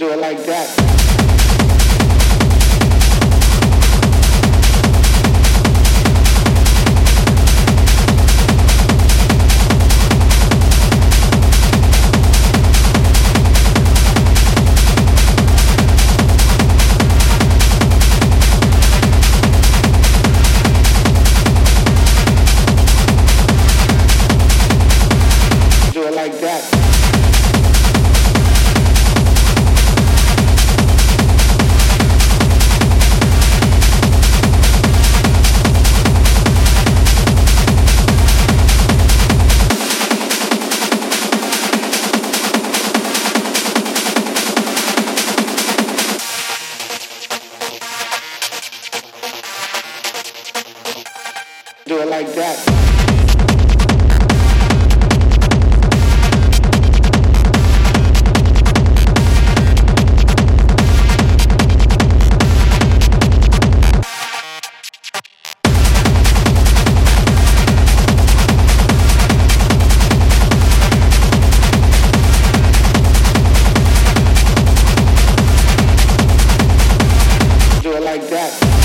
[0.00, 1.09] do it like that.
[51.90, 52.56] Do it like that.
[78.00, 78.79] Like that.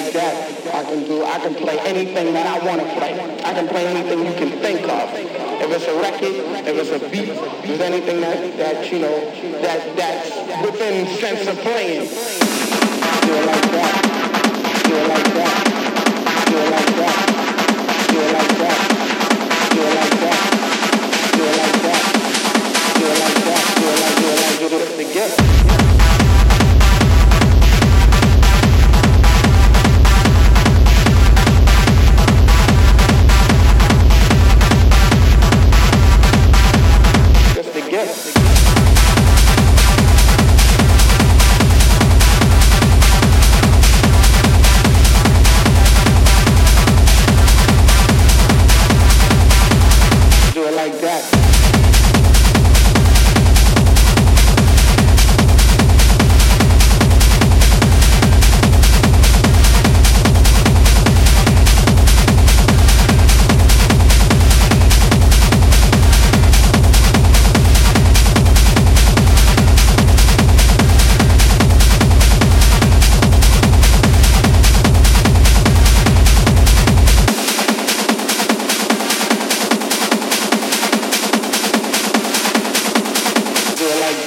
[0.00, 0.74] Like that.
[0.74, 1.24] I can do.
[1.24, 3.12] I can play anything that I want to play.
[3.44, 5.10] I can play anything you can think of.
[5.14, 6.34] If it's a record,
[6.66, 9.30] if it's a beat, if it's anything that that you know
[9.60, 10.30] that that's
[10.64, 12.08] within sense of playing.
[12.08, 13.94] Do it like that.
[14.84, 16.46] Do it like that.
[16.48, 16.99] Do it like that.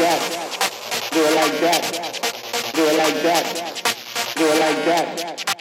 [0.04, 1.10] That.
[1.12, 2.74] Do it like that.
[2.74, 4.36] Do it like that.
[4.36, 5.53] Do it like that.